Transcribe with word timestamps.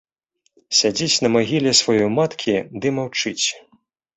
Сядзіць 0.77 1.21
на 1.27 1.31
магіле 1.35 1.75
сваёй 1.81 2.09
маткі 2.17 2.57
ды 2.81 2.87
маўчыць. 2.97 3.39